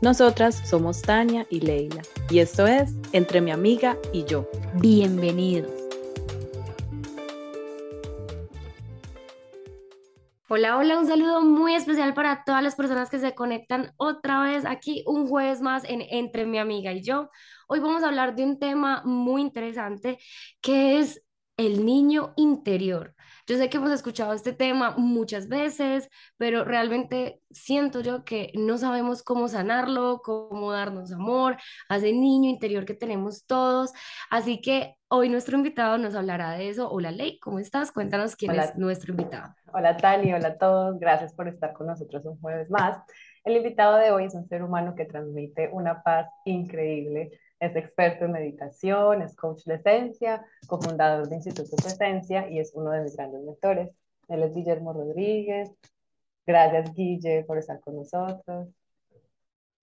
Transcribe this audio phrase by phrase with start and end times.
[0.00, 4.48] Nosotras somos Tania y Leila y esto es Entre mi amiga y yo.
[4.74, 5.72] Bienvenidos.
[10.48, 14.64] Hola, hola, un saludo muy especial para todas las personas que se conectan otra vez
[14.64, 17.28] aquí un jueves más en Entre mi amiga y yo.
[17.66, 20.18] Hoy vamos a hablar de un tema muy interesante
[20.60, 21.24] que es
[21.56, 23.16] el niño interior.
[23.48, 28.76] Yo sé que hemos escuchado este tema muchas veces, pero realmente siento yo que no
[28.76, 31.56] sabemos cómo sanarlo, cómo darnos amor
[31.88, 33.94] a ese niño interior que tenemos todos.
[34.28, 36.90] Así que hoy nuestro invitado nos hablará de eso.
[36.90, 37.90] Hola Ley, ¿cómo estás?
[37.90, 39.54] Cuéntanos quién es nuestro invitado.
[39.72, 41.00] Hola Tani, hola a todos.
[41.00, 42.98] Gracias por estar con nosotros un jueves más.
[43.44, 48.24] El invitado de hoy es un ser humano que transmite una paz increíble es experto
[48.24, 53.16] en meditación, es coach de esencia, cofundador de Instituto Presencia y es uno de mis
[53.16, 53.90] grandes mentores.
[54.28, 55.70] Él es Guillermo Rodríguez.
[56.46, 58.68] Gracias, Guille, por estar con nosotros.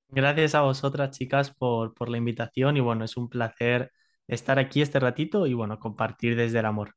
[0.10, 3.92] Gracias a vosotras, chicas, por, por la invitación y bueno, es un placer
[4.28, 6.96] estar aquí este ratito y bueno, compartir desde el amor.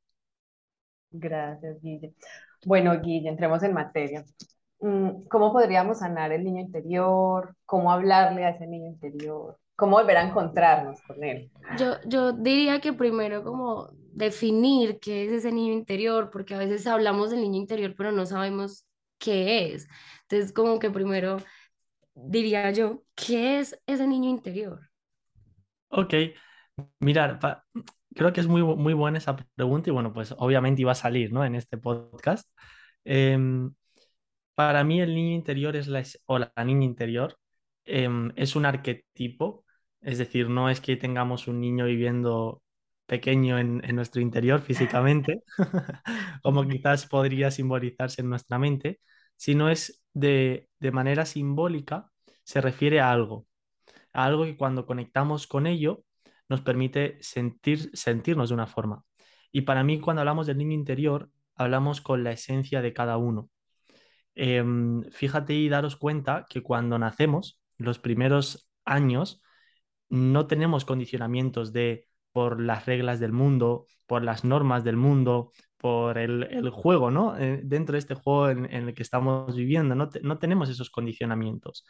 [1.11, 2.15] Gracias, Guille.
[2.65, 4.25] Bueno, Guille, entremos en materia.
[4.81, 7.57] Mm, ¿Cómo podríamos sanar el niño interior?
[7.65, 9.59] ¿Cómo hablarle a ese niño interior?
[9.79, 11.53] Cómo volver a encontrarnos con él.
[11.79, 16.85] Yo, yo diría que primero como definir qué es ese niño interior, porque a veces
[16.89, 18.89] hablamos del niño interior, pero no sabemos
[19.19, 19.87] qué es.
[20.23, 21.37] Entonces, como que primero
[22.13, 24.91] diría yo, ¿qué es ese niño interior?
[25.91, 26.13] Ok,
[26.99, 27.39] mirar,
[28.17, 31.33] creo que es muy, muy buena esa pregunta y bueno, pues obviamente iba a salir,
[31.33, 31.45] ¿no?
[31.45, 32.51] En este podcast.
[33.05, 33.73] Em,
[34.57, 37.39] para mí el niño interior es la, o la niña interior
[37.85, 39.65] em, es un arquetipo
[40.01, 42.63] es decir, no es que tengamos un niño viviendo
[43.07, 45.43] pequeño en, nuestro interior físicamente,
[46.43, 49.01] como quizás podría simbolizarse en nuestra mente,
[49.37, 52.11] sino es de, manera simbólica,
[52.45, 53.47] se refiere a algo,
[54.13, 56.05] a algo que cuando conectamos con ello
[56.49, 59.05] nos permite sentir, sentirnos de una forma.
[59.53, 63.51] Y para mí, cuando hablamos del niño interior, hablamos con la esencia de cada uno.
[64.35, 69.43] Em, fíjate y daros cuenta que cuando nacemos, los primeros años,
[70.09, 76.19] no tenemos condicionamientos de por las reglas del mundo, por las normas del mundo, por
[76.19, 77.37] el, juego, ¿no?
[77.39, 81.85] Eh, dentro de este juego en, el que estamos viviendo, no, tenemos esos condicionamientos.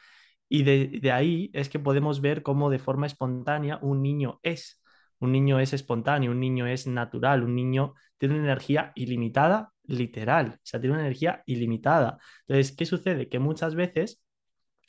[0.49, 4.83] Y de, ahí es que podemos ver cómo de forma espontánea un niño es.
[5.19, 10.55] Un niño es espontáneo, un niño es natural, un niño tiene una energía ilimitada, literal,
[10.57, 12.19] o sea, tiene una energía ilimitada.
[12.47, 13.29] Entonces, ¿qué sucede?
[13.29, 14.23] Que muchas veces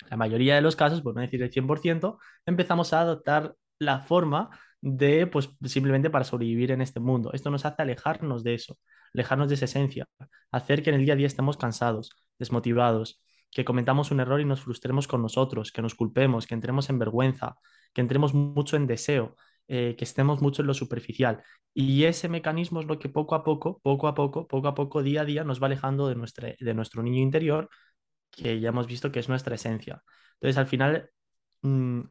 [0.09, 4.49] la mayoría de los casos, por no decir el 100%, empezamos a adoptar la forma
[4.81, 7.31] de, pues simplemente para sobrevivir en este mundo.
[7.33, 8.77] Esto nos hace alejarnos de eso,
[9.13, 10.07] alejarnos de esa esencia,
[10.51, 13.21] hacer que en el día a día estemos cansados, desmotivados,
[13.51, 16.99] que cometamos un error y nos frustremos con nosotros, que nos culpemos, que entremos en
[16.99, 17.55] vergüenza,
[17.93, 19.35] que entremos mucho en deseo,
[19.67, 21.43] eh, que estemos mucho en lo superficial.
[21.73, 25.03] Y ese mecanismo es lo que poco a poco, poco a poco, poco a poco,
[25.03, 27.69] día a día nos va alejando de, nuestra, de nuestro niño interior
[28.31, 30.03] que ya hemos visto que es nuestra esencia.
[30.35, 31.09] Entonces, al final,
[31.61, 32.01] mm,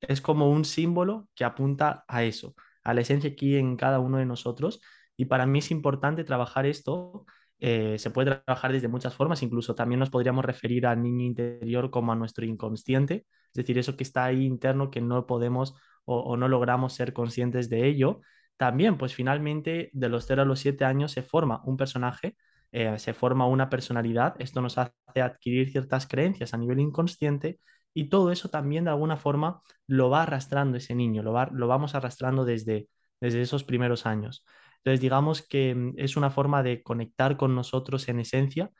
[0.00, 2.54] es como un símbolo que apunta a eso,
[2.84, 4.80] a la esencia aquí en cada uno de nosotros.
[5.16, 7.24] Y para mí es importante trabajar esto.
[7.58, 11.90] Eh, se puede trabajar desde muchas formas, incluso también nos podríamos referir al niño interior
[11.90, 15.74] como a nuestro inconsciente, es decir, eso que está ahí interno que no podemos
[16.04, 18.20] o, o no logramos ser conscientes de ello.
[18.58, 22.36] También, pues finalmente, de los 0 a los 7 años se forma un personaje
[22.72, 24.92] eh, se forma una personalidad, esto nos hace
[25.22, 27.60] adquirir ciertas creencias a nivel inconsciente
[27.94, 31.94] y todo eso también de alguna forma lo va arrastrando ese niño, lo, lo vamos
[31.94, 32.88] arrastrando desde,
[33.20, 34.44] desde esos primeros años.
[34.78, 38.70] Entonces, digamos que mm, es una forma de conectar con nosotros en esencia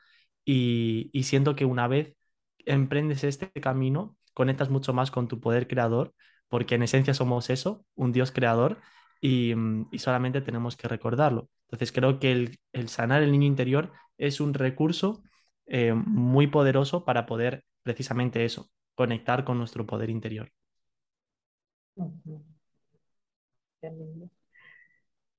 [0.45, 2.15] y, siento que una vez
[2.59, 6.13] emprendes este camino, conectas mucho más con tu poder creador,
[6.47, 8.79] porque en esencia somos eso, un Dios creador,
[9.21, 11.49] y, mm, y solamente tenemos que recordarlo.
[11.67, 12.31] Entonces creo que
[12.73, 15.23] el, sanar el niño interior es un recurso
[15.65, 20.51] eh, muy poderoso para poder precisamente eso, conectar con nuestro poder interior.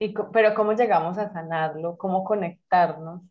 [0.01, 1.97] Y, pero ¿cómo llegamos a sanarlo?
[1.99, 3.23] ¿Cómo conectarnos?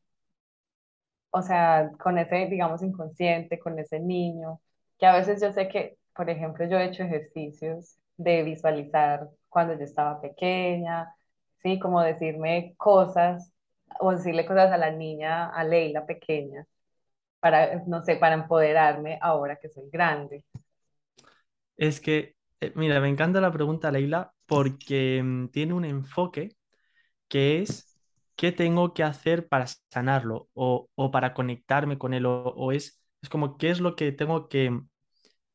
[1.31, 4.61] O sea, con ese, digamos, inconsciente, con ese niño,
[4.97, 9.73] que a veces yo sé que, por ejemplo, yo he hecho ejercicios de visualizar cuando
[9.75, 11.13] yo estaba pequeña,
[11.63, 13.53] sí, como decirme cosas
[13.99, 16.65] o decirle cosas a la niña, a Leila pequeña,
[17.39, 20.45] para, no sé, para empoderarme ahora que soy grande.
[21.77, 26.55] Es que, eh, mira, me encanta la pregunta, Leila, porque mm, tiene un enfoque
[27.29, 27.89] que es
[28.35, 33.01] qué tengo que hacer para sanarlo o, o para conectarme con él, o, o es,
[33.21, 34.79] es como qué es lo que tengo que,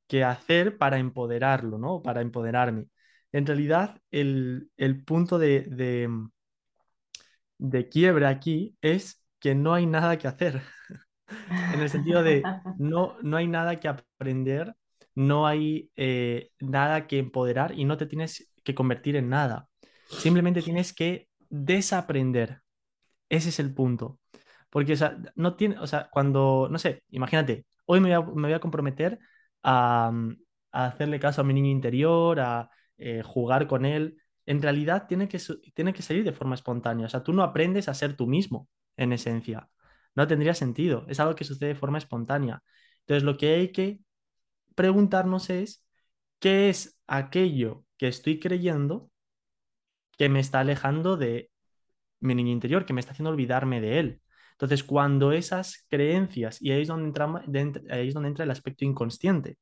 [0.08, 2.02] que hacer para empoderarlo, ¿no?
[2.02, 2.86] Para empoderarme.
[3.32, 6.08] En realidad, el, el punto de, de,
[7.58, 10.62] de quiebra aquí es que no hay nada que hacer,
[11.74, 12.42] en el sentido de
[12.78, 14.74] no, no hay nada que aprender,
[15.14, 19.68] no hay eh, nada que empoderar y no te tienes que convertir en nada.
[20.08, 22.62] Simplemente tienes que desaprender.
[23.28, 24.20] Ese es el punto.
[24.70, 28.34] Porque, o sea, no tiene, o sea, cuando, no sé, imagínate, hoy me voy a,
[28.34, 29.18] me voy a comprometer
[29.62, 30.36] a, mm,
[30.72, 34.18] a hacerle caso a mi niño interior, a eh, jugar con él.
[34.46, 35.40] En realidad tiene que,
[35.74, 37.06] tiene que salir de forma espontánea.
[37.06, 39.68] O sea, tú no aprendes a ser tú mismo, en esencia.
[40.14, 41.06] No tendría sentido.
[41.08, 42.62] Es algo que sucede de forma espontánea.
[43.00, 44.00] Entonces, lo que hay que
[44.74, 45.86] preguntarnos es,
[46.40, 49.10] ¿qué es aquello que estoy creyendo
[50.18, 51.50] que me está alejando de
[52.20, 54.22] mi niño interior, que me está haciendo olvidarme de él.
[54.52, 57.42] Entonces, cuando esas creencias, y ahí es donde entra,
[57.90, 59.58] ahí es donde entra el aspecto inconsciente,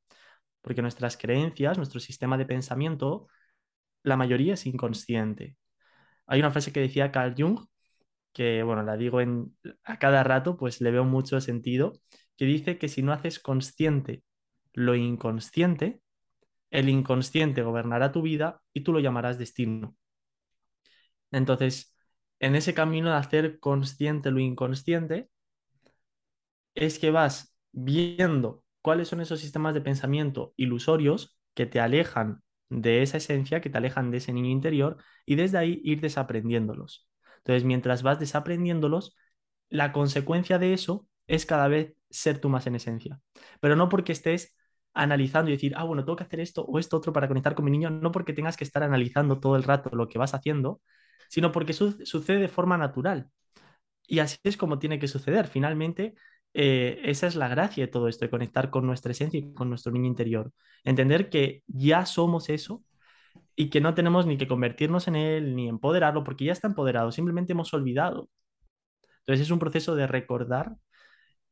[0.61, 3.27] porque nuestras creencias, nuestro sistema de pensamiento,
[4.03, 5.57] la mayoría es inconsciente.
[6.27, 7.59] Hay una frase que decía Carl Jung,
[8.33, 9.19] que bueno, la digo
[9.83, 11.93] a cada rato, pues le veo mucho sentido,
[12.37, 14.23] que dice que si no haces consciente
[14.73, 16.01] lo inconsciente,
[16.71, 19.95] el inconsciente gobernará tu vida y tú lo llamarás destino.
[21.31, 21.95] Entonces,
[22.39, 25.29] en ese camino de hacer consciente lo inconsciente,
[26.75, 33.01] es que vas viendo cuáles son esos sistemas de pensamiento ilusorios que te alejan de
[33.03, 37.07] esa esencia, que te alejan de ese niño interior, y desde ahí ir desaprendiéndolos.
[37.39, 39.15] Entonces, mientras vas desaprendiéndolos,
[39.69, 43.19] la consecuencia de eso es cada vez ser tú más en esencia.
[43.59, 44.55] Pero no porque estés
[44.93, 47.65] analizando y decir, ah, bueno, tengo que hacer esto o esto otro para conectar con
[47.65, 50.81] mi niño, no porque tengas que estar analizando todo el rato lo que vas haciendo,
[51.29, 53.29] sino porque su- sucede de forma natural.
[54.07, 55.47] Y así es como tiene que suceder.
[55.47, 56.15] Finalmente,
[56.53, 59.69] eh, esa es la gracia de todo esto, de conectar con nuestra esencia y con
[59.69, 60.51] nuestro niño interior.
[60.83, 62.83] Entender que ya somos eso
[63.55, 67.11] y que no tenemos ni que convertirnos en él ni empoderarlo, porque ya está empoderado,
[67.11, 68.29] simplemente hemos olvidado.
[69.19, 70.75] Entonces es un proceso de recordar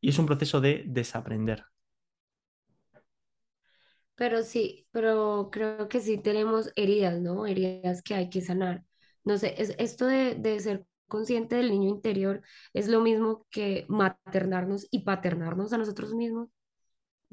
[0.01, 1.65] y es un proceso de desaprender.
[4.15, 7.45] Pero sí, pero creo que sí tenemos heridas, ¿no?
[7.47, 8.83] Heridas que hay que sanar.
[9.23, 12.41] No sé, es, esto de, de ser consciente del niño interior
[12.73, 16.47] es lo mismo que maternarnos y paternarnos a nosotros mismos.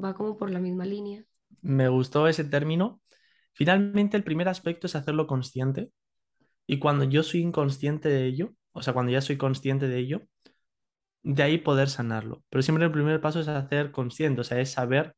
[0.02, 1.24] Va como por la misma línea.
[1.62, 3.00] Me gustó ese término.
[3.52, 5.90] Finalmente, el primer aspecto es hacerlo consciente
[6.66, 10.22] y cuando yo soy inconsciente de ello, o sea, cuando ya soy consciente de ello,
[11.22, 12.44] de ahí poder sanarlo.
[12.48, 15.14] Pero siempre el primer paso es hacer consciente, o sea, es saber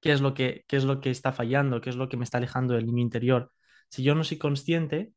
[0.00, 2.24] qué es lo que, qué es lo que está fallando, qué es lo que me
[2.24, 3.52] está alejando del niño interior.
[3.90, 5.14] Si yo no soy consciente,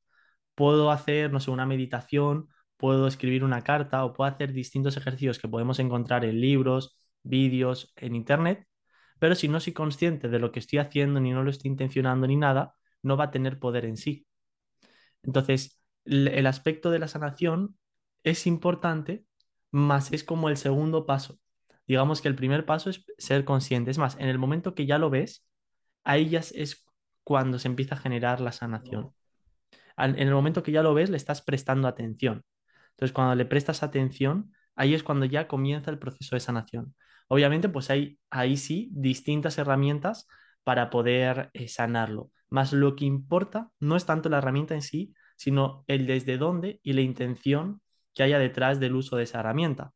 [0.56, 5.40] puedo hacer, no sé, una meditación, puedo escribir una carta o puedo hacer distintos ejercicios
[5.40, 8.68] que podemos encontrar en libros, vídeos, en internet,
[9.20, 12.28] pero si no soy consciente de lo que estoy haciendo, ni no lo estoy intencionando
[12.28, 14.28] ni nada, no va a tener poder en sí.
[15.24, 17.78] Entonces, el aspecto de la sanación
[18.24, 19.26] es importante,
[19.72, 21.40] más es como el segundo paso.
[21.88, 23.92] Digamos que el primer paso es ser consciente.
[23.92, 25.46] Es más, en el momento que ya lo ves,
[26.04, 26.86] ahí ya es
[27.24, 29.14] cuando se empieza a generar la sanación.
[29.98, 32.44] En el momento que ya lo ves, le estás prestando atención.
[32.98, 36.96] Entonces, cuando le prestas atención, ahí es cuando ya comienza el proceso de sanación.
[37.28, 40.28] Obviamente, pues hay ahí sí distintas herramientas
[40.64, 42.32] para poder eh, sanarlo.
[42.50, 46.80] Más lo que importa no es tanto la herramienta en sí, sino el desde dónde
[46.84, 47.82] y la intención
[48.14, 49.94] que haya detrás del uso de esa herramienta.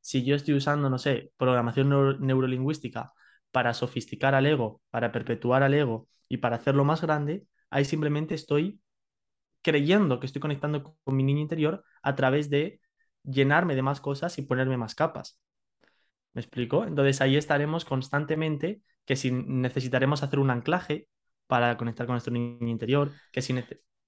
[0.00, 3.12] Si yo estoy usando, no sé, programación neuro- neurolingüística
[3.50, 8.34] para sofisticar al ego, para perpetuar al ego y para hacerlo más grande, ahí simplemente
[8.34, 8.80] estoy
[9.62, 12.80] creyendo que estoy conectando con con mi niño interior a través de
[13.24, 15.40] llenarme de más cosas y ponerme más capas.
[16.32, 16.84] ¿Me explico?
[16.84, 21.08] Entonces ahí estaremos constantemente, que si necesitaremos hacer un anclaje,
[21.50, 23.52] para conectar con nuestro niño interior, que si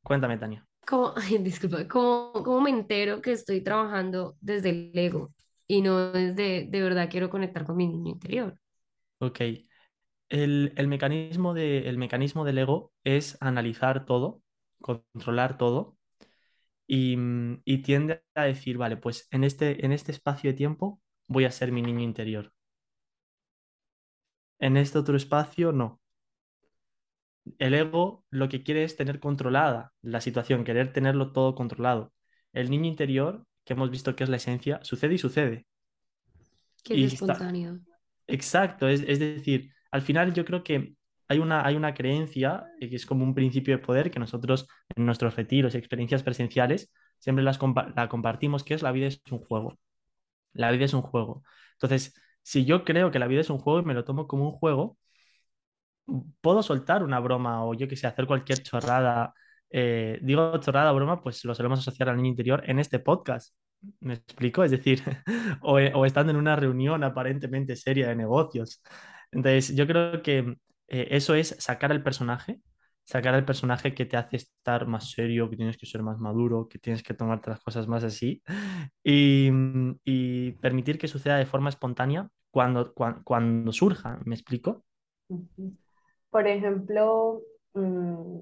[0.02, 0.64] Cuéntame, Tania.
[0.86, 5.32] ¿Cómo, disculpa, ¿cómo, ¿cómo, me entero que estoy trabajando desde el ego
[5.66, 8.56] y no desde de verdad quiero conectar con mi niño interior?
[9.18, 9.40] Ok.
[10.28, 14.41] El, el, mecanismo de, el mecanismo del ego es analizar todo,
[14.82, 15.96] controlar todo
[16.86, 17.16] y,
[17.64, 21.50] y, tiende a decir, vale, pues en este, en este espacio de tiempo voy a
[21.50, 22.52] ser mi niño interior.
[24.58, 26.02] En este otro espacio no
[27.58, 32.12] el ego lo que quiere es tener controlada la situación, querer tenerlo todo controlado.
[32.52, 35.66] El niño interior, que hemos visto que es la esencia, sucede y sucede.
[36.84, 37.80] Que es espontáneo.
[38.26, 40.94] Exacto, es, decir, al final yo creo que
[41.32, 44.68] hay una, hay una creencia eh, que es como un principio de poder que nosotros
[44.94, 47.58] en nuestros retiros y experiencias presenciales siempre las
[47.96, 49.78] la compartimos, que es la vida es un juego.
[50.54, 51.44] La vida es un juego.
[51.74, 54.44] Entonces, si yo creo que la vida es un juego y me lo tomo como
[54.46, 54.98] un juego,
[56.40, 59.34] puedo soltar una broma o yo que sé, hacer cualquier chorrada.
[59.70, 63.54] Eh, digo chorrada, broma, pues lo solemos asociar al niño interior en este podcast.
[64.00, 64.64] ¿Me explico?
[64.64, 65.02] Es decir,
[65.62, 68.82] o, o, estando en una reunión aparentemente seria de negocios.
[69.32, 70.56] Entonces, yo creo que
[70.92, 72.60] eh, eso es sacar al personaje,
[73.04, 76.68] sacar al personaje que te hace estar más serio, que tienes que ser más maduro,
[76.68, 78.42] que tienes que tomarte las cosas más así,
[79.04, 79.50] y,
[80.04, 84.20] y permitir que suceda de forma espontánea cuando, cuando, cuando surja.
[84.24, 84.84] ¿Me explico?
[86.30, 87.42] Por ejemplo,
[87.74, 88.40] mm,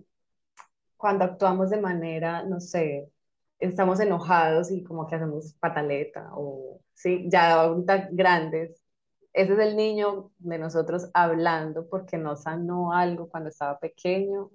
[0.97, 3.11] cuando actuamos de manera, no sé,
[3.59, 7.69] estamos enojados y como que hacemos pataleta o, sí, ya
[8.13, 8.83] grandes.
[9.33, 14.51] Ese es el niño de nosotros hablando porque no sanó algo cuando estaba pequeño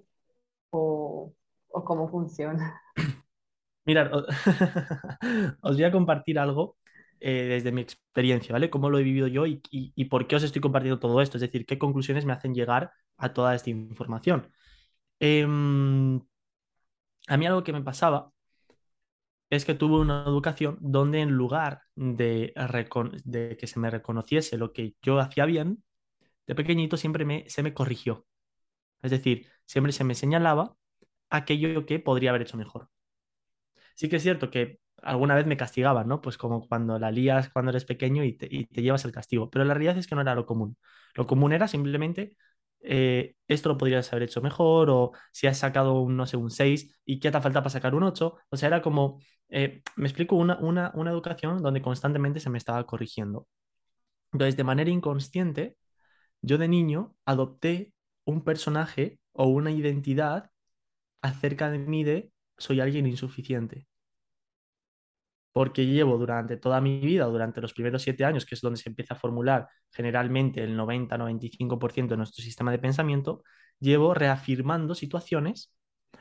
[0.70, 1.32] o,
[1.68, 2.80] o cómo funciona.
[3.86, 4.10] Mirad,
[5.62, 6.76] os voy a compartir algo
[7.20, 8.68] eh, desde mi experiencia, ¿vale?
[8.68, 11.42] Cómo lo he vivido yo y, y, por qué os estoy compartiendo todo esto, es
[11.42, 14.52] decir, qué conclusiones me hacen llegar a toda esta información.
[15.20, 16.20] Em,
[17.28, 18.32] a mí algo que me pasaba
[19.56, 22.52] es que tuve una educación donde en lugar de,
[23.58, 25.84] que se me reconociese lo que yo hacía bien,
[26.46, 28.26] de pequeñito siempre me, se me corrigió.
[29.02, 30.76] Es decir, siempre se me señalaba
[31.30, 32.90] aquello que podría haber hecho mejor.
[33.94, 36.20] Sí que es cierto que alguna vez me castigaban, ¿no?
[36.20, 39.50] Pues como cuando la lías cuando eres pequeño y te, y te llevas el castigo.
[39.50, 40.76] Pero la realidad es que no era lo común.
[41.14, 42.36] Lo común era simplemente
[42.80, 46.50] eh, esto lo podrías haber hecho mejor, o si has sacado un, no sé, un
[46.50, 48.36] 6 y qué te falta para sacar un 8.
[48.50, 52.58] O sea, era como, eh, me explico, una, una, una educación donde constantemente se me
[52.58, 53.46] estaba corrigiendo.
[54.32, 55.76] Entonces, de manera inconsciente,
[56.42, 57.92] yo de niño adopté
[58.24, 60.50] un personaje o una identidad
[61.22, 63.86] acerca de mí de soy alguien insuficiente
[65.56, 68.90] porque llevo durante toda mi vida, durante los primeros siete años, que es donde se
[68.90, 73.42] empieza a formular generalmente el 90-95% de nuestro sistema de pensamiento,
[73.80, 75.72] llevo reafirmando situaciones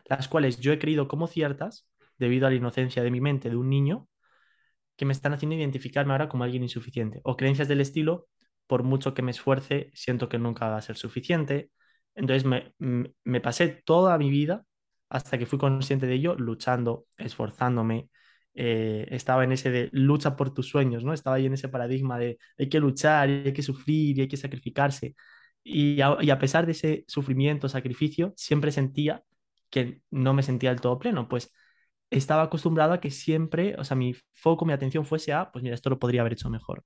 [0.06, 3.58] las cuales yo he creído como ciertas, debido a la inocencia de mi mente de
[3.58, 4.08] un niño,
[4.96, 7.20] que me están haciendo identificarme ahora como alguien insuficiente.
[7.26, 8.30] O creencias del estilo,
[8.68, 11.72] por mucho que me esfuerce, siento que nunca va a ser suficiente.
[12.16, 12.74] Entonces me,
[13.26, 14.64] me pasé toda mi vida,
[15.10, 18.10] hasta que fui consciente de ello, luchando, esforzándome,
[18.56, 21.14] eh, estaba en ese de lucha por tus sueños, ¿no?
[21.14, 24.38] Estaba ahí en ese paradigma de hay que luchar, hay que sufrir, y hay que
[24.38, 25.16] sacrificarse.
[25.64, 29.24] Y a, pesar de ese sufrimiento, sacrificio, siempre sentía
[29.70, 31.52] que no me sentía del todo pleno, pues
[32.10, 35.76] estaba acostumbrado a que siempre, o sea, mi foco, mi atención fuese a, pues mira,
[35.76, 36.86] esto lo podría haber hecho mejor.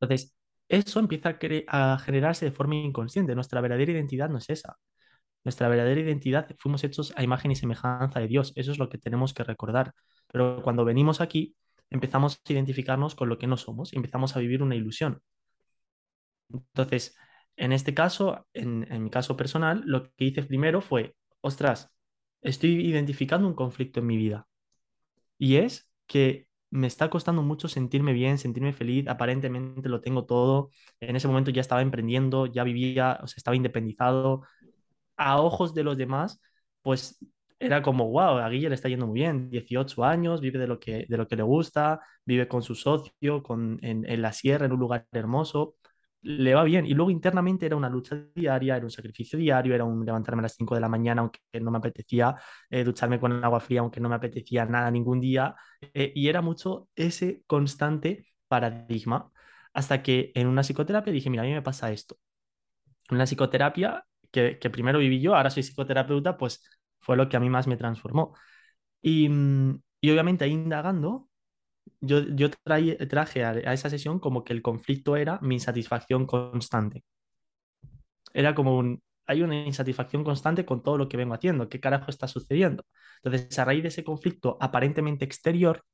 [0.00, 0.34] Entonces,
[0.68, 1.38] eso empieza
[1.68, 3.34] a, a generarse de forma inconsciente.
[3.34, 4.76] Nuestra verdadera identidad no es esa.
[5.48, 8.52] Nuestra verdadera identidad fuimos hechos a imagen y semejanza de Dios.
[8.54, 9.94] Eso es lo que tenemos que recordar.
[10.30, 11.56] Pero cuando venimos aquí,
[11.88, 15.22] empezamos a identificarnos con lo que no somos y empezamos a vivir una ilusión.
[16.50, 17.16] Entonces,
[17.56, 21.90] en este caso, en, mi caso personal, lo que hice primero fue, ostras,
[22.42, 24.46] estoy identificando un conflicto en mi vida.
[25.38, 30.70] Y es que me está costando mucho sentirme bien, sentirme feliz, aparentemente lo tengo todo.
[31.00, 34.42] En ese momento ya estaba emprendiendo, ya vivía, o sea, estaba independizado,
[35.18, 36.40] a ojos de los demás,
[36.82, 37.18] pues
[37.60, 40.78] era como, wow, a Guille le está yendo muy bien, 18 años, vive de lo
[40.78, 44.72] que, de lo que le gusta, vive con su socio, con, en, la sierra, en
[44.72, 45.76] un lugar hermoso,
[46.22, 46.86] le va bien.
[46.86, 50.44] Y luego internamente era una lucha diaria, era un sacrificio diario, era un levantarme a
[50.44, 52.36] las 5 de la mañana, aunque no me apetecía,
[52.70, 55.56] eh, ducharme con agua fría, aunque no me apetecía nada ningún día.
[55.94, 59.30] Eh, y era mucho ese constante paradigma,
[59.72, 62.18] hasta que en una psicoterapia dije, mira, a mí me pasa esto.
[63.10, 66.62] En una psicoterapia que, primero viví yo, ahora soy psicoterapeuta, pues
[67.00, 68.34] fue lo que a mí más me transformó.
[69.02, 71.28] Y, mm, y obviamente ahí indagando,
[72.00, 72.50] yo, yo
[73.08, 77.04] traje a, esa sesión como que el conflicto era mi insatisfacción constante.
[78.32, 81.68] Era como un, hay una insatisfacción constante con todo lo que vengo haciendo.
[81.68, 82.84] ¿Qué carajo está sucediendo?
[83.22, 85.84] Entonces, a raíz de ese conflicto aparentemente exterior,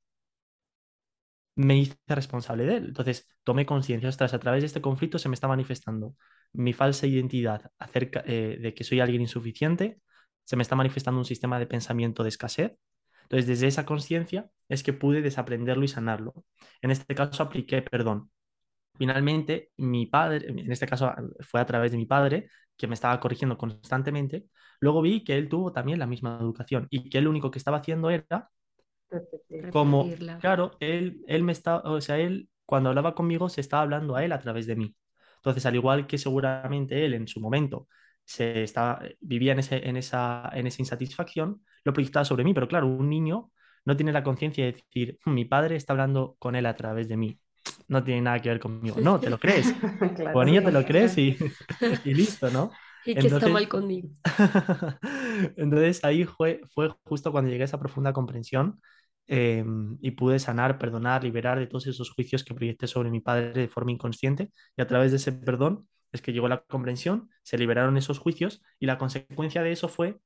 [1.56, 2.84] me hice responsable de él.
[2.86, 6.16] Entonces, tomé conciencia, ostras, a través de este conflicto se me está manifestando
[6.52, 10.00] mi falsa identidad acerca eh, de que soy alguien insuficiente,
[10.44, 12.72] se me está manifestando un sistema de pensamiento de escasez.
[13.22, 16.34] Entonces, desde esa conciencia es que pude desaprenderlo y sanarlo.
[16.82, 18.30] En este caso, apliqué perdón.
[18.96, 23.18] Finalmente, mi padre, en este caso fue a través de mi padre, que me estaba
[23.20, 24.46] corrigiendo constantemente,
[24.80, 27.78] luego vi que él tuvo también la misma educación y que lo único que estaba
[27.78, 28.50] haciendo era
[29.72, 30.08] como,
[30.40, 34.24] claro, él, él me está, o sea, él cuando hablaba conmigo se estaba hablando a
[34.24, 34.94] él a través de mí.
[35.36, 37.88] Entonces, al igual que seguramente él en su momento
[38.24, 42.66] se estaba, vivía en, ese, en, esa, en esa insatisfacción, lo proyectaba sobre mí, pero
[42.66, 43.50] claro, un niño
[43.84, 47.08] no tiene la conciencia de decir, hmm, mi padre está hablando con él a través
[47.08, 47.38] de mí.
[47.88, 48.96] No tiene nada que ver conmigo.
[49.00, 49.72] No, te lo crees.
[50.16, 51.36] claro, o niño te lo crees y,
[52.04, 52.70] y listo, ¿no?
[53.04, 54.08] Y que está mal conmigo.
[55.56, 58.80] Entonces ahí fue, fue justo cuando llegué a esa profunda comprensión
[59.26, 63.52] Em, y pude sanar, perdonar, liberar de todos esos juicios que proyecté sobre mi padre
[63.54, 67.56] de forma inconsciente y a través de ese perdón es que llegó la comprensión, se
[67.56, 70.20] liberaron esos juicios y la consecuencia de eso fue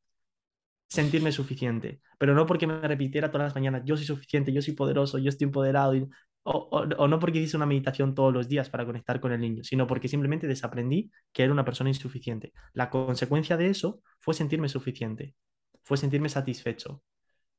[0.89, 4.75] sentirme suficiente, pero no porque me repitiera todas las mañanas, yo soy suficiente, yo soy
[4.75, 5.95] poderoso, yo estoy empoderado,
[6.43, 9.63] o, o, no porque hice una meditación todos los días para conectar con el niño,
[9.65, 12.53] sino porque simplemente desaprendí que era una persona insuficiente.
[12.73, 15.35] La consecuencia de eso fue sentirme suficiente,
[15.83, 17.03] fue sentirme satisfecho.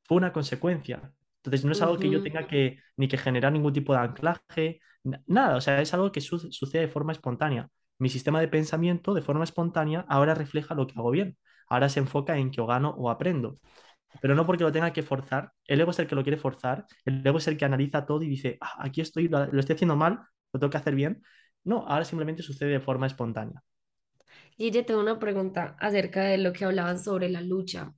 [0.04, 1.14] Fue una consecuencia,
[1.50, 4.80] entonces no es algo que yo tenga que ni que generar ningún tipo de anclaje,
[5.26, 7.70] nada, o sea, es algo que sucede de forma espontánea.
[7.98, 11.38] Mi sistema de pensamiento de forma espontánea ahora refleja lo que hago bien,
[11.68, 13.60] ahora se enfoca en que o gano o aprendo,
[14.22, 16.86] pero no porque lo tenga que forzar, el ego es el que lo quiere forzar,
[17.06, 19.96] el ego es el que analiza todo y dice, ah, aquí estoy, lo, estoy haciendo
[19.96, 20.20] mal,
[20.54, 21.24] lo tengo que hacer bien.
[21.64, 23.62] No, ahora simplemente sucede de forma espontánea.
[24.58, 27.94] Guille, tengo una pregunta acerca de lo que hablaban sobre la lucha.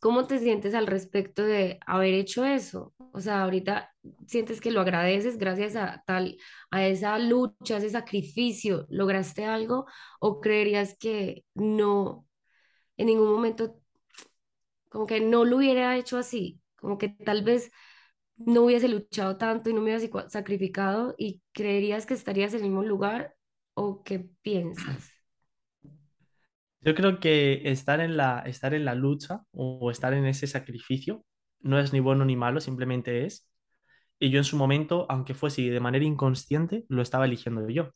[0.00, 2.94] ¿Cómo te sientes al respecto de haber hecho eso?
[3.12, 3.92] O sea, ahorita
[4.26, 6.38] sientes que lo agradeces gracias a tal,
[6.70, 9.86] a esa lucha, a ese sacrificio, ¿lograste algo?
[10.20, 12.26] ¿O creerías que no,
[12.96, 13.80] en ningún momento,
[14.88, 16.60] como que no lo hubiera hecho así?
[16.76, 17.70] Como que tal vez
[18.36, 22.66] no hubiese luchado tanto y no me hubiese sacrificado y creerías que estarías en el
[22.66, 23.36] mismo lugar
[23.74, 25.15] o qué piensas?
[26.86, 31.24] Yo creo que estar en la, estar en la lucha o estar en ese sacrificio
[31.58, 33.50] no es ni bueno ni malo, simplemente es.
[34.20, 37.90] Y yo en su momento, aunque fuese de manera inconsciente, lo estaba eligiendo yo.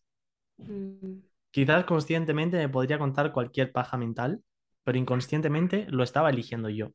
[0.56, 1.20] Mm.
[1.52, 4.42] Quizás conscientemente me podría contar cualquier paja mental,
[4.82, 6.90] pero inconscientemente lo estaba eligiendo yo.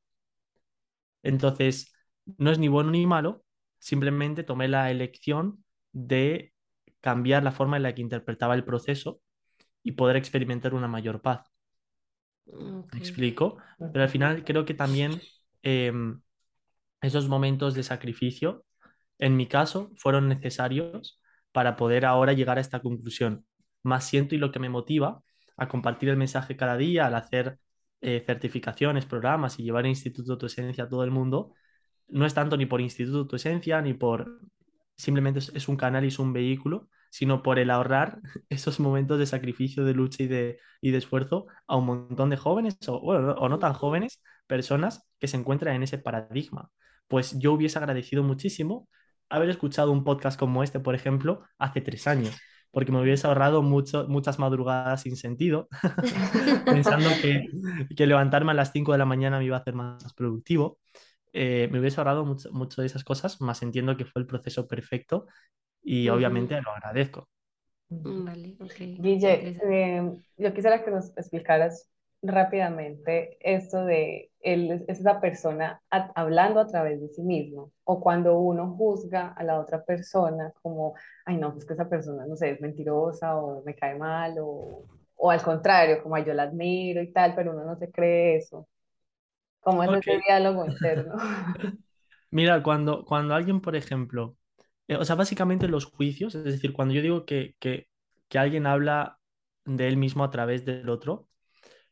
[1.24, 1.94] Entonces,
[2.38, 3.46] no es ni bueno ni malo,
[3.80, 6.54] simplemente tomé la elección de
[7.00, 9.22] cambiar la forma en la que interpretaba el proceso
[9.82, 11.55] y poder experimentar una mayor paz.
[12.46, 13.58] ¿Me explico?
[13.78, 15.22] Pero al final creo que también
[15.64, 16.22] em,
[17.02, 18.66] esos momentos de sacrificio,
[19.20, 21.20] en mi caso, fueron necesarios
[21.52, 23.46] para poder ahora llegar a esta conclusión.
[23.84, 25.22] Más siento y lo que me motiva
[25.58, 27.60] a compartir el mensaje cada día, al hacer
[28.02, 31.54] eh, certificaciones, programas y llevar el Instituto Tu Esencia a todo el mundo,
[32.08, 34.42] no es tanto ni por Instituto Tu Esencia, ni por...
[34.98, 39.26] Simplemente es un canal y es un vehículo sino por el ahorrar esos momentos de
[39.26, 43.48] sacrificio, de lucha y de, y de esfuerzo a un montón de jóvenes o, o
[43.48, 46.72] no tan jóvenes, personas que se encuentran en ese paradigma.
[47.08, 48.90] Pues yo hubiese agradecido muchísimo
[49.30, 52.38] haber escuchado un podcast como este, por ejemplo, hace tres años,
[52.70, 55.70] porque me hubiese ahorrado mucho, muchas madrugadas sin sentido,
[56.66, 57.48] pensando que,
[57.96, 60.80] que, levantarme a las 5 de la mañana me iba a hacer más productivo.
[61.32, 64.68] Eh, me hubiese ahorrado mucho, mucho, de esas cosas, más entiendo que fue el proceso
[64.68, 65.28] perfecto
[65.86, 67.28] y obviamente lo agradezco.
[67.90, 68.58] Vale,
[68.98, 71.90] Guille, eh, yo quisiera que nos explicaras
[72.22, 78.40] rápidamente esto de él es esa persona hablando a través de sí mismo o cuando
[78.40, 80.96] uno juzga a la otra persona como,
[81.26, 84.86] ay no, pues que esa persona, no sé, es mentirosa o me cae mal o,
[85.18, 88.68] o al contrario, como yo la admiro y tal, pero uno no se cree eso.
[89.62, 91.16] ¿Cómo es ese diálogo interno?
[92.32, 94.36] Mira, cuando, cuando alguien, por ejemplo,
[94.88, 97.88] eh, o sea, básicamente los juicios, es decir, cuando yo digo que, que,
[98.30, 99.20] que alguien habla
[99.66, 101.30] de él mismo a través del otro,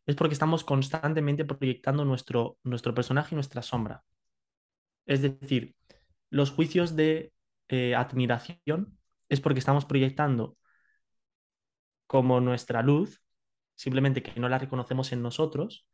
[0.05, 4.03] es porque estamos constantemente proyectando nuestro, nuestro personaje y nuestra sombra.
[5.05, 5.75] Es decir,
[6.29, 7.33] los juicios de
[7.69, 8.97] eh, admiración
[9.29, 10.57] es porque estamos proyectando
[12.07, 13.21] como nuestra luz,
[13.75, 15.87] simplemente que no la reconocemos en nosotros.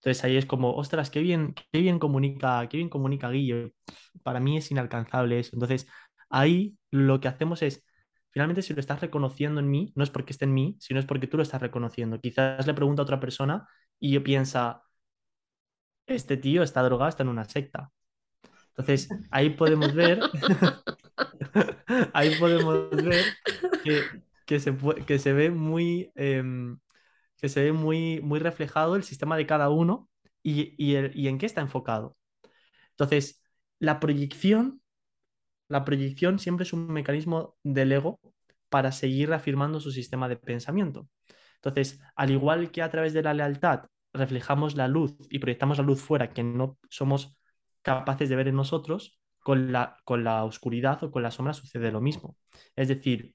[0.00, 3.74] Entonces ahí es como, ostras, qué bien, qué bien comunica, qué bien comunica Guille.
[4.22, 5.52] Para mí es inalcanzable eso.
[5.54, 5.88] Entonces
[6.32, 7.84] ahí lo que hacemos es
[8.30, 11.06] finalmente si lo estás reconociendo en mí, no es porque esté en mí, sino es
[11.06, 12.20] porque tú lo estás reconociendo.
[12.20, 13.68] Quizás le pregunto a otra persona
[14.00, 14.82] y yo piensa,
[16.06, 17.92] este tío está drogado, está en una secta.
[18.70, 20.20] Entonces, ahí podemos ver,
[22.14, 23.24] ahí podemos ver
[24.46, 26.78] que, se, que se ve muy, em,
[27.38, 30.08] que se ve muy, muy reflejado el sistema de cada uno
[30.42, 32.16] y, y en qué está enfocado.
[32.92, 33.42] Entonces,
[33.78, 34.81] la proyección,
[35.68, 38.20] la proyección siempre es un mecanismo del ego
[38.68, 41.08] para seguir reafirmando su sistema de pensamiento.
[41.56, 45.84] Entonces, al igual que a través de la lealtad reflejamos la luz y proyectamos la
[45.84, 47.36] luz fuera que no somos
[47.82, 51.90] capaces de ver en nosotros, con la, con la oscuridad o con la sombra sucede
[51.92, 52.36] lo mismo.
[52.76, 53.34] Es decir,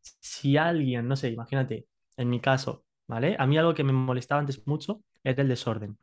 [0.00, 1.86] si alguien, no sé, imagínate,
[2.16, 3.36] en mi caso, ¿vale?
[3.38, 5.98] A mí algo que me molestaba antes mucho era el desorden.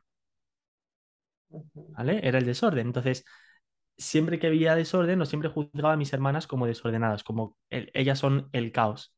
[1.74, 2.20] ¿Vale?
[2.26, 2.86] Era el desorden.
[2.88, 3.24] Entonces,
[4.00, 8.48] siempre que había desorden, no siempre juzgaba a mis hermanas como desordenadas, como ellas son
[8.52, 9.14] el caos.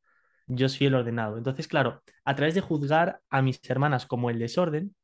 [0.49, 1.38] Yo soy el ordenado.
[1.38, 4.95] Entonces, claro, a través de juzgar a mis hermanas como el desorden,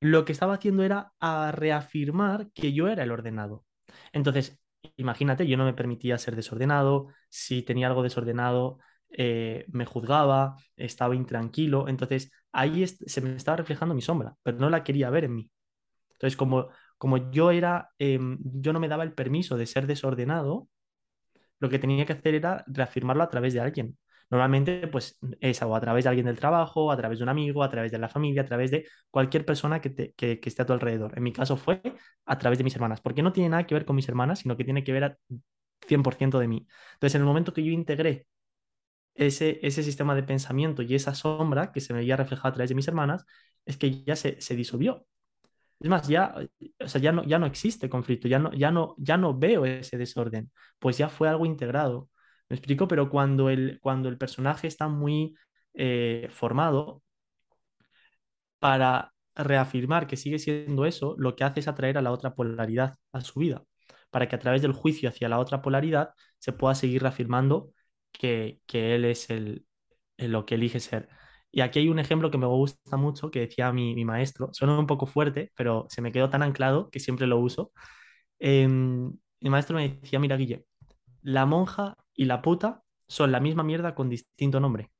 [0.00, 3.64] lo que estaba haciendo era a reafirmar que yo era el ordenado.
[4.12, 4.60] Entonces,
[4.96, 8.78] imagínate, yo no me permitía ser desordenado, si tenía algo desordenado,
[9.10, 14.70] eh, me juzgaba, estaba intranquilo, entonces ahí se me estaba reflejando mi sombra, pero no
[14.70, 15.50] la quería ver en mí.
[16.12, 20.68] Entonces, como, como yo era, em, yo no me daba el permiso de ser desordenado,
[21.60, 23.98] lo que tenía que hacer era reafirmarlo a través de alguien.
[24.30, 27.62] Normalmente, pues es o a través de alguien del trabajo, a través de un amigo,
[27.62, 30.74] a través de la familia, a través de cualquier persona que, que, esté a tu
[30.74, 31.16] alrededor.
[31.16, 31.80] En mi caso fue
[32.26, 34.56] a través de mis hermanas, porque no tiene nada que ver con mis hermanas, sino
[34.56, 35.18] que tiene que ver a
[35.86, 36.66] 100% de mí.
[36.94, 38.26] Entonces, en el momento que yo integré
[39.14, 42.68] ese, ese sistema de pensamiento y esa sombra que se me veía reflejada a través
[42.70, 43.24] de mis hermanas,
[43.64, 45.06] es que ya se, se disolvió.
[45.80, 46.34] Es más, ya,
[46.80, 49.64] o sea, ya, no, ya no existe conflicto, ya no, ya, no, ya no veo
[49.64, 52.10] ese desorden, pues ya fue algo integrado.
[52.48, 52.88] ¿Me explico?
[52.88, 55.36] Pero cuando el, cuando el personaje está muy
[55.74, 57.02] eh, formado,
[58.58, 62.96] para reafirmar que sigue siendo eso, lo que hace es atraer a la otra polaridad
[63.12, 63.62] a su vida,
[64.10, 67.72] para que a través del juicio hacia la otra polaridad se pueda seguir reafirmando
[68.12, 69.66] que, que él es el,
[70.18, 71.08] lo que elige ser.
[71.50, 74.78] Y aquí hay un ejemplo que me gusta mucho, que decía mi, mi maestro, suena
[74.78, 77.72] un poco fuerte, pero se me quedó tan anclado que siempre lo uso.
[78.38, 80.64] Em, mi maestro me decía, mira, Guille,
[81.22, 84.90] la monja y la puta son la misma mierda con distinto nombre.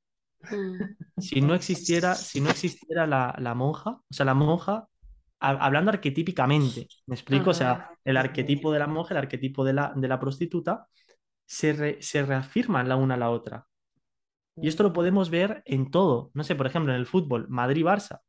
[0.49, 0.81] Mm.
[1.17, 4.87] Si no existiera, si no existiera la, la monja, o sea, la monja,
[5.39, 7.51] hablando arquetípicamente, ¿me explico?
[7.51, 10.87] O sea, el arquetipo de la monja, el arquetipo de la, de la prostituta,
[11.45, 13.65] se, se reafirman la una a la otra.
[14.61, 16.31] Y esto lo podemos ver en todo.
[16.33, 18.21] No sé, por ejemplo, en el fútbol, Madrid-Barça.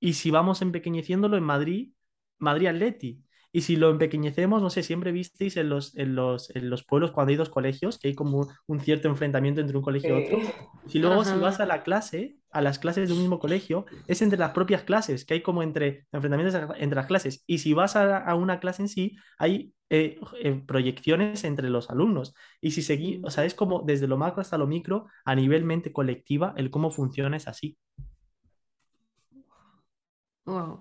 [0.00, 1.92] Y si vamos empequeñeciéndolo en Madrid,
[2.38, 3.22] Madrid-Atleti.
[3.52, 7.10] Y si lo empequeñecemos, no sé, siempre visteis en los, en los, en los pueblos
[7.10, 10.38] cuando hay dos colegios, que hay como un cierto enfrentamiento entre un colegio y otro.
[10.86, 14.22] Si luego si vas a la clase, a las clases de un mismo colegio, es
[14.22, 17.42] entre las propias clases, que hay como entre enfrentamientos entre las clases.
[17.46, 22.34] Y si vas a, una clase en sí, hay eh, eh, proyecciones entre los alumnos.
[22.60, 25.64] Y si seguís, o sea, es como desde lo macro hasta lo micro, a nivel
[25.64, 27.76] mente colectiva, el cómo funciona es así.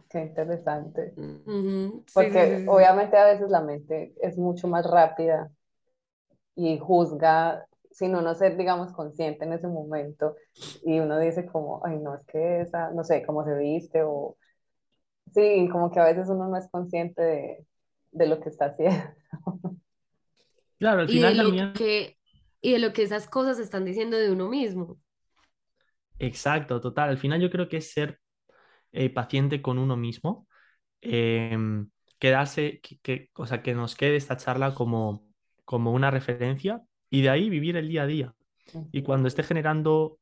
[0.09, 1.13] Qué interesante.
[2.13, 5.51] Porque obviamente a veces la mente es mucho más rápida
[6.55, 10.35] y juzga sin uno ser, digamos, consciente en ese momento.
[10.83, 14.37] Y uno dice como, ay, no, es que esa, no sé, cómo se viste o...
[15.33, 17.65] Sí, como que a veces uno no es consciente de,
[18.11, 19.03] de lo que está haciendo.
[20.79, 22.17] Claro, al final y de lo que
[22.61, 24.97] y de lo que esas cosas están diciendo de uno mismo.
[26.19, 27.09] Exacto, total.
[27.09, 28.19] Al final yo creo que es ser
[28.91, 30.47] eh, paciente con uno mismo,
[31.01, 35.25] em, quedarse, que, o sea, que nos quede esta charla como,
[35.65, 38.33] como una referencia y de ahí vivir el día a día.
[38.91, 40.19] Y cuando esté generando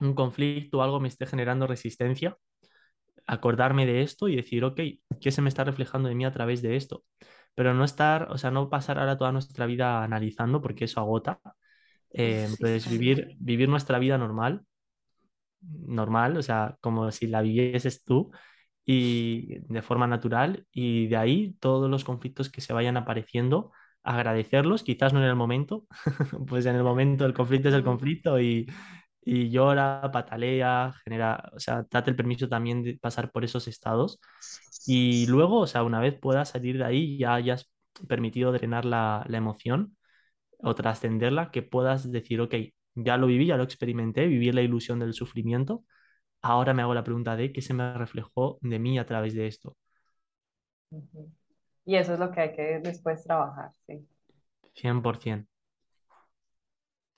[0.00, 2.36] un conflicto o algo me esté generando resistencia,
[3.26, 4.80] acordarme de esto y decir, ok,
[5.20, 7.04] ¿qué se me está reflejando de mí a través de esto?
[7.54, 11.40] Pero no estar, o sea, no pasar ahora toda nuestra vida analizando porque eso agota.
[12.12, 14.64] Eh, entonces, vivir, vivir nuestra vida normal
[15.62, 18.30] normal, o sea, como si la vivieses tú
[18.84, 23.72] y de forma natural y de ahí todos los conflictos que se vayan apareciendo,
[24.04, 25.86] agradecerlos, quizás no en el momento,
[26.48, 28.66] pues en el momento el conflicto es el conflicto y,
[29.22, 34.20] y llora, patalea, genera, o sea, date el permiso también de pasar por esos estados
[34.86, 37.70] y luego, o sea, una vez puedas salir de ahí, ya hayas
[38.08, 39.96] permitido drenar la, la emoción
[40.60, 42.54] o trascenderla, que puedas decir, ok,
[42.96, 45.84] ya lo viví, ya lo experimenté, viví la ilusión del sufrimiento.
[46.42, 49.46] Ahora me hago la pregunta de qué se me reflejó de mí a través de
[49.48, 49.76] esto.
[51.86, 54.06] Y eso es lo que hay que después trabajar, sí.
[54.74, 55.48] 100%.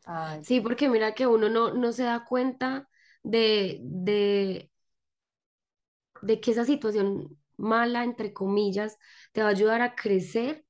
[0.05, 2.89] Ay, Sí, porque mira que uno no, no se da cuenta
[3.23, 4.71] de, de,
[6.23, 8.99] de que esa situación mala, entre comillas,
[9.33, 10.65] te va a ayudar a crecer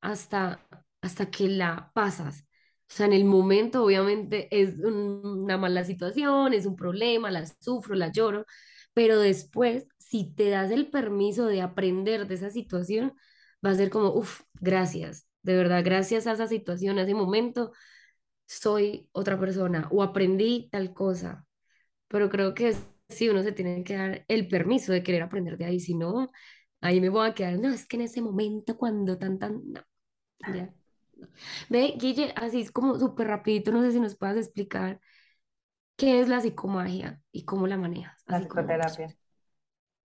[0.00, 0.66] hasta,
[1.02, 2.46] hasta que la pasas.
[2.90, 7.46] O sea, en el momento obviamente es un- una mala situación, es un problema, la
[7.46, 8.46] sufro, la lloro,
[8.94, 13.14] pero después, si te das el permiso de aprender de esa situación,
[13.64, 17.72] va a ser como, uff, gracias, de verdad, gracias a esa situación, a ese momento,
[18.46, 21.46] soy otra persona o aprendí tal cosa.
[22.08, 22.76] Pero creo que
[23.08, 26.30] sí, uno se tiene que dar el permiso de querer aprender de ahí, si no,
[26.82, 29.62] ahí me voy a quedar, no, es que en ese momento cuando tan, tan,
[30.46, 30.79] no.
[31.68, 35.00] Ve, Guille, así es como súper rapidito, no sé si nos puedas explicar
[35.96, 39.16] qué es la psicomagia y cómo la manejas, la así como psicoterapia.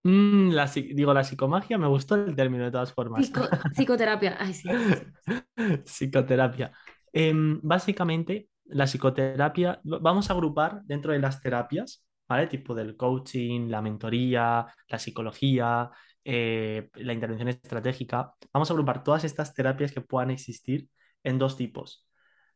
[0.04, 3.30] Mm, la, digo, la psicomagia, me gustó el término de todas formas.
[3.32, 5.12] psico- psicoterapia, ay, sí, sí, sí.
[5.84, 6.72] Psicoterapia.
[7.12, 12.46] Em, básicamente, la psicoterapia, vamos a agrupar dentro de las terapias, ¿vale?
[12.48, 15.90] Tipo del coaching, la mentoría, la psicología,
[16.24, 18.34] eh, la intervención estratégica.
[18.52, 20.88] Vamos a agrupar todas estas terapias que puedan existir
[21.26, 22.06] en dos tipos.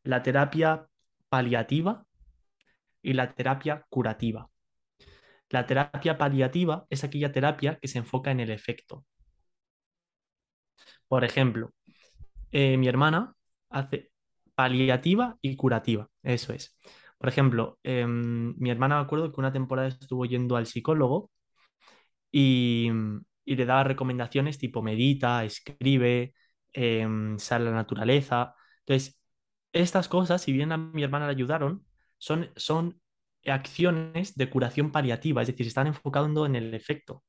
[0.02, 0.88] La terapia
[1.28, 2.06] paliativa
[3.02, 4.50] y la terapia curativa.
[5.50, 9.04] La terapia paliativa es aquella terapia que se enfoca en el efecto.
[11.08, 11.72] Por ejemplo,
[12.52, 13.34] eh, mi hermana
[13.70, 14.10] hace
[14.54, 16.76] paliativa y curativa, eso es.
[17.18, 21.30] Por ejemplo, em, mi hermana me acuerdo que una temporada estuvo yendo al psicólogo
[22.32, 22.90] y,
[23.44, 26.34] y le daba recomendaciones tipo medita, escribe,
[26.72, 28.54] em, sal a la naturaleza.
[28.86, 29.20] Entonces,
[29.72, 31.86] estas cosas, si bien a mi hermana le ayudaron,
[32.18, 33.00] son, son
[33.46, 37.24] acciones de curación paliativa, es decir, están enfocando en el efecto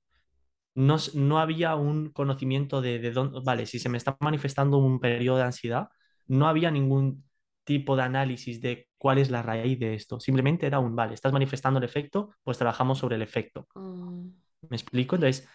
[0.76, 5.00] no, no había un conocimiento de, de dónde, vale, si se me está manifestando un
[5.00, 5.90] periodo de ansiedad,
[6.28, 7.24] no había ningún
[7.64, 10.20] tipo de análisis de cuál es la raíz de esto.
[10.20, 13.68] Simplemente era un, vale, estás manifestando el efecto, pues trabajamos sobre el efecto.
[13.76, 14.28] Mm,
[14.70, 15.16] ¿Me explico?
[15.16, 15.48] Entonces,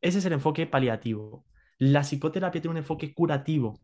[0.00, 1.44] ese es el enfoque paliativo.
[1.78, 3.80] La psicoterapia tiene un enfoque curativo.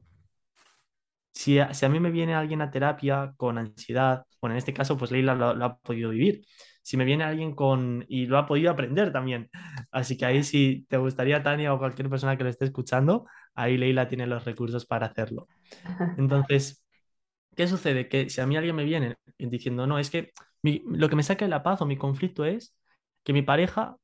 [1.33, 5.11] Si a, mí me viene alguien a terapia con ansiedad, bueno, en este caso, pues
[5.11, 6.45] Leila lo, ha podido vivir.
[6.83, 8.05] Si me viene alguien con...
[8.09, 9.49] y lo ha podido aprender también.
[9.93, 13.77] Así que ahí si te gustaría, Tania, o cualquier persona que lo esté escuchando, ahí
[13.79, 15.49] Leila tiene los recursos para hacerlo.
[16.17, 16.85] Entonces,
[17.57, 18.09] ¿qué sucede?
[18.09, 21.23] Que si a mí alguien me viene diciendo, no, es que mi- lo que me
[21.23, 22.75] saca de la paz o mi conflicto es
[23.25, 23.97] que mi pareja,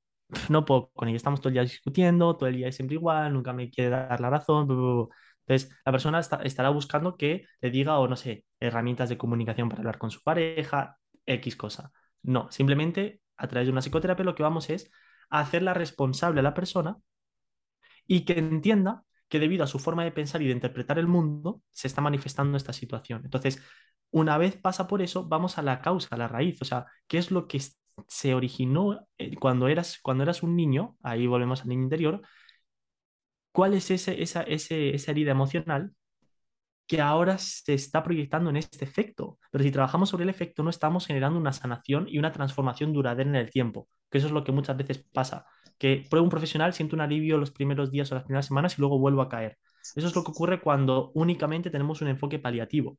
[0.50, 3.32] no puedo con ella, estamos todo el día discutiendo, todo el día es siempre igual,
[3.32, 4.66] nunca me quiere dar la razón.
[4.68, 5.08] bu.
[5.46, 9.80] Entonces, la persona estará buscando que le diga, o no sé, herramientas de comunicación para
[9.80, 11.92] hablar con su pareja, X cosa.
[12.22, 14.90] No, simplemente a través de una psicoterapia lo que vamos es
[15.30, 16.96] a hacerla responsable a la persona
[18.06, 21.62] y que entienda que debido a su forma de pensar y de interpretar el mundo,
[21.70, 23.22] se está manifestando esta situación.
[23.24, 23.60] Entonces,
[24.10, 27.18] una vez pasa por eso, vamos a la causa, a la raíz, o sea, ¿qué
[27.18, 27.60] es lo que
[28.08, 30.96] se originó eh, cuando eras, cuando eras un niño?
[31.02, 32.22] Ahí volvemos al niño interior.
[33.56, 35.92] ¿Cuál es ese, esa, ese- esa herida emocional
[36.86, 39.38] que ahora se está proyectando en este efecto?
[39.50, 43.28] Pero si trabajamos sobre el efecto, no estamos generando una sanación y una transformación duradera
[43.30, 45.46] en el tiempo, que eso es lo que muchas veces pasa
[45.78, 48.82] que pruebo un profesional, siento un alivio los primeros días o las primeras semanas y
[48.82, 49.58] luego vuelvo a caer.
[49.94, 52.98] Eso es lo que ocurre cuando únicamente tenemos un enfoque paliativo.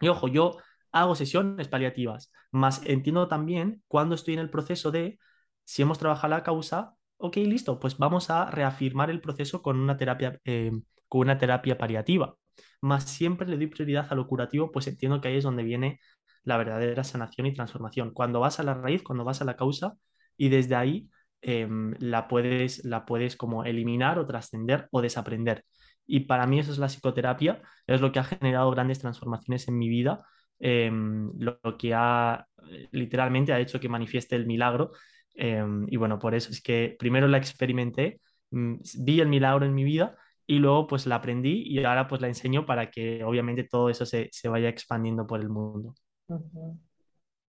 [0.00, 0.56] Y ojo, yo
[0.92, 5.18] hago sesiones paliativas, más entiendo también cuando estoy en el proceso de,
[5.64, 9.96] si hemos trabajado la causa, ok, listo, pues vamos a reafirmar el proceso con una
[9.96, 10.72] terapia, eh,
[11.08, 12.36] con una terapia paliativa.
[12.80, 16.00] Más siempre le doy prioridad a lo curativo, pues entiendo que ahí es donde viene
[16.44, 18.12] la verdadera sanación y transformación.
[18.12, 19.94] Cuando vas a la raíz, cuando vas a la causa,
[20.36, 21.08] y desde ahí
[21.40, 25.64] em, la puedes, la puedes como eliminar o trascender o desaprender.
[26.06, 29.78] Y para mí eso es la psicoterapia, es lo que ha generado grandes transformaciones en
[29.78, 30.24] mi vida,
[30.58, 34.92] em, lo, que ha eh, literalmente ha hecho que manifieste el milagro.
[35.34, 38.20] Em, y bueno, por eso es que primero la experimenté,
[38.50, 40.16] mm, vi el milagro en mi vida
[40.46, 44.06] y luego pues la aprendí y ahora pues la enseño para que obviamente todo eso
[44.06, 45.94] se, se vaya expandiendo por el mundo.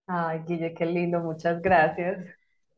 [0.07, 2.25] Ay, Guille, qué lindo, muchas gracias.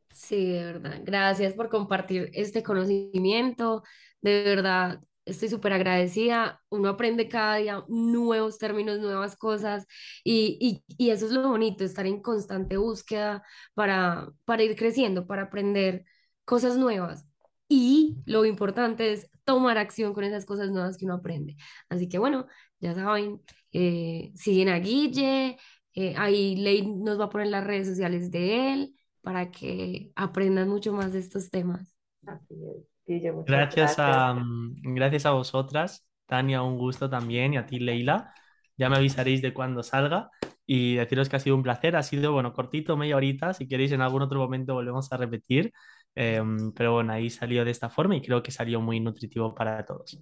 [0.09, 1.01] Sí, de verdad.
[1.03, 3.83] Gracias por compartir este conocimiento.
[4.21, 6.61] De verdad, estoy súper agradecida.
[6.69, 9.85] Uno aprende cada día nuevos términos, nuevas cosas
[10.23, 10.57] y,
[10.87, 15.43] y, y eso es lo bonito, estar en constante búsqueda para, para ir creciendo, para
[15.43, 16.05] aprender
[16.45, 17.25] cosas nuevas.
[17.67, 21.55] Y lo importante es tomar acción con esas cosas nuevas que uno aprende.
[21.89, 22.47] Así que bueno,
[22.79, 25.57] ya saben, eh, siguen a Guille,
[25.95, 30.69] eh, ahí Ley nos va a poner las redes sociales de él para que aprendan
[30.69, 31.95] mucho más de estos temas.
[32.25, 33.99] Así es, Guille, muchas Gracias gracias.
[33.99, 38.33] a, mm, gracias a vosotras, Tania, un gusto también, y a ti, Leila.
[38.77, 40.29] Ya me avisaréis de cuándo salga.
[40.65, 41.95] y deciros que ha sido un placer.
[41.97, 43.53] Ha sido, bueno, cortito, media horita.
[43.53, 45.73] Si queréis, en algún otro momento volvemos a repetir.
[46.15, 49.83] Em, pero bueno, ahí salió de esta forma y creo que salió muy nutritivo para
[49.85, 50.21] todos.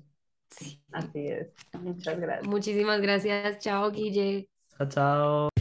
[0.50, 0.82] Sí.
[0.92, 1.48] Así es.
[1.74, 2.48] Muchas gracias.
[2.48, 3.60] Muchísimas gracias.
[3.60, 4.50] Chao, Guille.
[4.78, 5.61] Chao, chao.